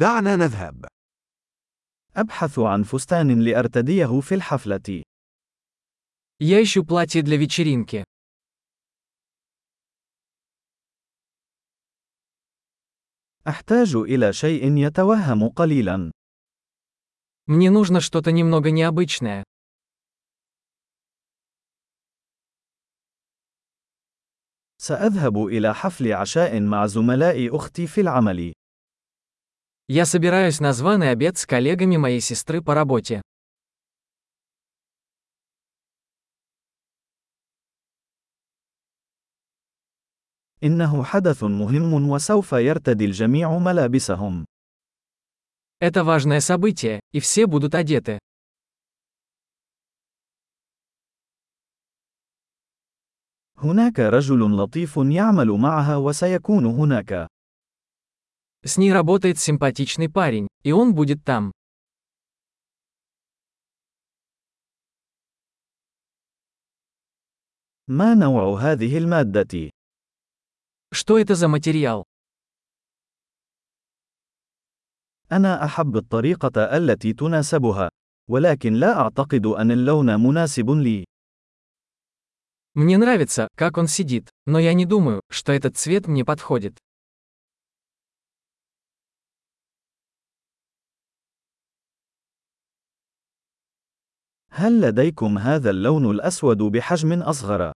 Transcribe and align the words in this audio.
دعنا 0.00 0.35
نذهب. 0.35 0.85
أبحث 2.15 2.59
عن 2.59 2.83
فستان 2.83 3.41
لأرتديه 3.41 4.19
في 4.19 4.35
الحفلة. 4.35 5.03
Я 6.39 6.63
ищу 6.63 6.83
платье 6.85 7.21
для 7.21 7.37
вечеринки. 7.37 8.03
أحتاج 13.47 13.95
إلى 13.95 14.33
شيء 14.33 14.77
يتوهم 14.77 15.49
قليلا. 15.49 16.11
Мне 17.47 17.69
нужно 17.69 17.99
что-то 17.99 18.31
немного 18.31 18.71
необычное. 18.71 19.43
سأذهب 24.77 25.37
إلى 25.45 25.73
حفل 25.75 26.13
عشاء 26.13 26.61
مع 26.61 26.85
زملاء 26.85 27.55
أختي 27.55 27.87
في 27.87 28.01
العمل. 28.01 28.53
Я 29.90 30.04
собираюсь 30.04 30.60
на 30.60 30.72
званый 30.72 31.10
обед 31.10 31.38
с 31.38 31.46
коллегами 31.46 31.96
моей 31.96 32.20
сестры 32.20 32.60
по 32.60 32.74
работе. 32.74 33.22
إنه 40.62 41.04
حدث 41.04 41.44
مهم 41.44 42.08
وسوف 42.10 42.52
يرتدي 42.52 43.04
الجميع 43.04 43.58
ملابسهم. 43.58 44.44
Это 45.78 46.04
важное 46.04 46.40
событие, 46.40 47.00
и 47.12 47.20
все 47.20 47.46
будут 47.46 47.74
одеты. 47.74 48.18
هناك 53.58 54.00
رجل 54.00 54.56
لطيف 54.56 54.96
يعمل 54.96 55.50
معها 55.50 55.96
وسيكون 55.96 56.66
هناك. 56.66 57.26
С 58.64 58.78
ней 58.78 58.92
работает 58.92 59.38
симпатичный 59.38 60.08
парень, 60.08 60.48
и 60.62 60.72
он 60.72 60.94
будет 60.94 61.24
там. 61.24 61.52
ما 67.88 68.14
نوع 68.14 68.60
هذه 68.60 68.98
المادة؟ 68.98 69.70
Что 70.92 71.18
это 71.18 71.34
за 71.34 71.48
материал? 71.48 72.04
أنا 75.32 75.64
أحب 75.64 75.96
الطريقة 75.96 76.76
التي 76.76 77.12
تناسبها، 77.12 77.90
ولكن 78.30 78.72
لا 78.72 79.00
أعتقد 79.00 79.46
أن 79.46 79.70
اللون 79.70 80.20
مناسب 80.20 80.70
لي. 80.70 81.04
Мне 82.74 82.98
нравится, 82.98 83.48
как 83.56 83.78
он 83.78 83.86
сидит, 83.86 84.28
но 84.44 84.58
я 84.58 84.74
не 84.74 84.84
думаю, 84.84 85.22
что 85.30 85.52
этот 85.52 85.76
цвет 85.76 86.06
мне 86.06 86.24
подходит. 86.24 86.78
هل 94.60 94.80
لديكم 94.80 95.38
هذا 95.38 95.70
اللون 95.70 96.10
الأسود 96.10 96.58
بحجم 96.58 97.22
أصغر؟ 97.22 97.72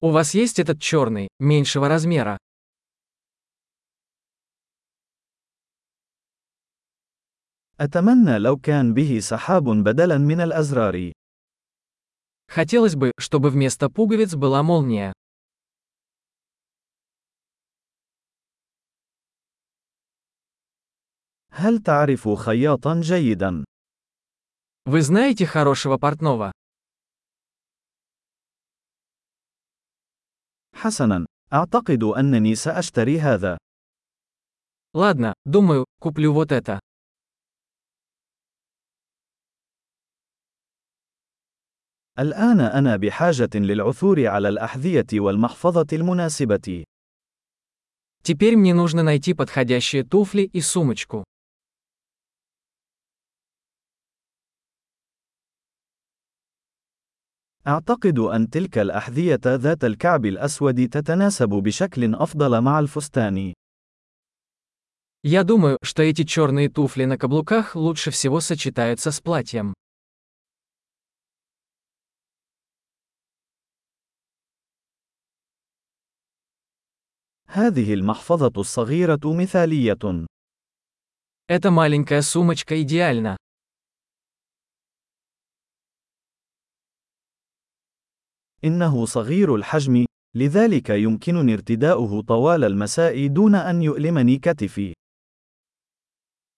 У 0.00 0.10
вас 0.10 0.34
есть 0.34 0.58
этот 0.60 0.80
черный, 0.80 1.28
меньшего 1.40 1.88
размера? 1.88 2.38
أتمنى 7.80 8.38
لو 8.38 8.56
كان 8.56 8.94
به 8.94 9.18
سحاب 9.20 9.64
بدلاً 9.64 10.18
من 10.18 10.40
الأزرار. 10.40 11.12
Хотелось 12.48 12.96
бы, 12.96 13.12
чтобы 13.18 13.50
вместо 13.50 13.90
пуговиц 13.90 14.34
была 14.34 14.62
молния. 14.62 15.12
هل 21.52 21.78
تعرف 21.78 22.28
خياطاً 22.28 23.00
جيداً؟ 23.00 23.64
Вы 24.84 25.02
знаете 25.02 25.46
хорошего 25.46 25.98
портного? 25.98 26.52
حسناً، 30.74 31.26
أعتقد 31.52 32.02
أنني 32.02 32.54
سأشتري 32.54 33.20
هذا. 33.20 33.58
Ладно, 34.94 35.34
думаю, 35.44 35.84
куплю 36.00 36.32
вот 36.32 36.52
это. 36.52 36.80
الآن 42.18 42.60
أنا 42.60 42.96
بحاجة 42.96 43.50
للعثور 43.54 44.26
على 44.26 44.48
الأحذية 44.48 45.06
والمحفظة 45.12 45.86
المناسبة. 45.92 46.84
Теперь 48.22 48.56
мне 48.56 48.74
нужно 48.74 49.02
найти 49.02 49.34
подходящие 49.34 50.04
туфли 50.04 50.42
и 50.42 50.60
сумочку. 50.60 51.24
أعتقد 57.68 58.18
أن 58.18 58.50
تلك 58.50 58.78
الأحذية 58.78 59.40
ذات 59.46 59.84
الكعب 59.84 60.26
الأسود 60.26 60.88
تتناسب 60.88 61.48
بشكل 61.48 62.14
أفضل 62.14 62.60
مع 62.60 62.78
الفستان. 62.80 63.54
Я 65.24 65.42
думаю, 65.42 65.76
что 65.82 66.02
эти 66.02 66.22
черные 66.22 66.70
туфли 66.70 67.04
на 67.04 67.18
каблуках 67.18 67.76
лучше 67.76 68.10
всего 68.10 68.40
сочетаются 68.40 69.10
с 69.10 69.20
платьем. 69.20 69.74
هذه 77.48 77.94
المحفظة 77.94 78.52
الصغيرة 78.56 79.20
مثالية. 79.24 80.26
Эта 81.48 81.70
маленькая 81.70 82.22
сумочка 82.22 82.80
идеальна. 82.82 83.36
إنه 88.64 89.06
صغير 89.06 89.54
الحجم، 89.54 90.06
لذلك 90.34 90.90
يمكنني 90.90 91.54
ارتداؤه 91.54 92.22
طوال 92.22 92.64
المساء 92.64 93.26
دون 93.26 93.54
أن 93.54 93.82
يؤلمني 93.82 94.38
كتفي. 94.38 94.94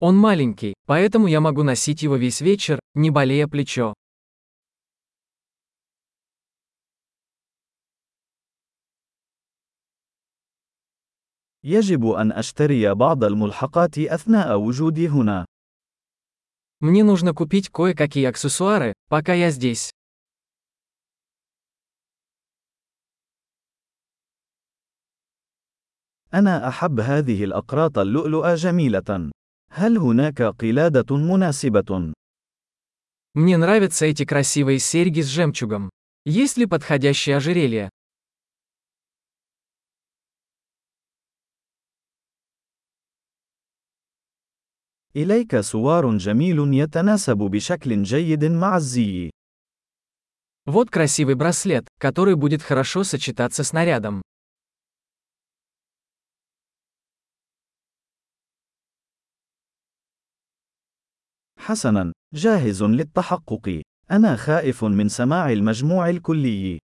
Он 0.00 0.16
маленький, 0.16 0.74
поэтому 0.86 1.28
я 1.28 1.40
могу 1.40 1.62
носить 1.62 2.02
его 2.02 2.16
весь 2.16 2.40
вечер, 2.40 2.78
не 2.94 3.10
болея 3.10 3.46
плечо. 3.48 3.94
يجب 11.64 12.06
أن 12.06 12.32
أشتري 12.32 12.94
بعض 12.94 13.24
الملحقات 13.24 13.98
أثناء 13.98 14.58
وجودي 14.58 15.08
هنا. 15.08 15.46
Мне 16.80 17.02
нужно 17.02 17.32
купить 17.32 17.70
кое-какие 17.70 18.26
аксессуары, 18.26 18.92
пока 19.08 19.32
я 19.32 19.50
здесь. 19.50 19.90
أنا 26.34 26.68
أحب 26.68 27.00
هذه 27.00 27.44
الأقراط 27.44 27.98
اللؤلؤة 27.98 28.54
جميلة. 28.54 29.30
هل 29.70 29.98
هناك 29.98 30.42
قلادة 30.42 31.16
مناسبة؟ 31.16 32.12
Мне 33.34 33.56
нравятся 33.56 34.06
эти 34.06 34.24
красивые 34.24 34.78
серьги 34.78 35.20
с 35.20 35.26
жемчугом. 35.26 35.90
Есть 36.24 36.56
ли 36.56 36.66
подходящее 36.66 37.36
ожерелье? 37.36 37.90
إليك 45.16 45.60
سوار 45.60 46.16
جميل 46.16 46.74
يتناسب 46.74 47.36
بشكل 47.36 48.02
جيد 48.02 48.44
مع 48.44 48.76
الزي. 48.76 49.30
Вот 50.66 50.90
красивый 50.90 51.34
браслет, 51.34 51.86
который 51.98 52.36
будет 52.36 52.62
хорошо 52.62 53.04
сочетаться 53.04 53.62
с 53.64 53.72
нарядом. 53.72 54.22
حسناً، 61.68 62.12
جاهز 62.34 62.82
للتحقق. 62.82 63.82
أنا 64.10 64.36
خائف 64.36 64.84
من 64.84 65.08
سماع 65.08 65.52
المجموع 65.52 66.08
الكلي. 66.08 66.78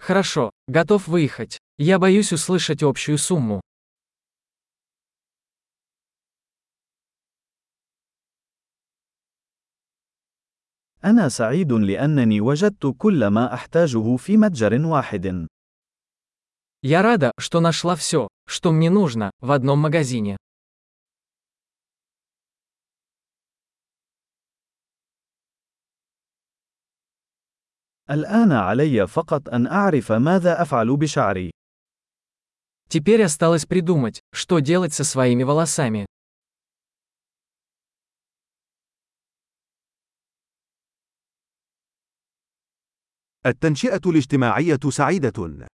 Хорошо, 0.00 0.50
готов 0.70 1.08
выехать. 1.08 1.58
Я 1.78 1.98
боюсь 1.98 2.32
услышать 2.32 2.82
общую 2.82 3.18
сумму. 3.18 3.60
أنا 11.04 11.28
سعيد 11.28 11.72
لأنني 11.72 12.40
وجدت 12.40 12.94
كل 12.98 13.26
ما 13.26 13.54
أحتاجه 13.54 14.16
في 14.16 14.36
متجر 14.36 14.86
واحد. 14.86 15.46
Я 16.82 17.02
рада, 17.02 17.32
что 17.38 17.60
нашла 17.60 17.96
все, 17.96 18.28
что 18.46 18.70
мне 18.70 18.90
нужно, 18.90 19.30
в 19.40 19.50
одном 19.52 19.80
магазине. 19.80 20.36
الآن 28.10 28.52
علي 28.52 29.06
فقط 29.06 29.48
أن 29.48 29.66
أعرف 29.66 30.12
ماذا 30.12 30.62
أفعل 30.62 30.96
بشعري. 30.96 31.50
Теперь 32.88 33.22
осталось 33.22 33.66
придумать, 33.66 34.20
что 34.32 34.60
делать 34.60 34.94
со 34.94 35.04
своими 35.04 35.42
волосами. 35.42 36.06
التنشئة 43.46 44.00
الاجتماعية 44.06 44.80
سعيدة. 44.88 45.68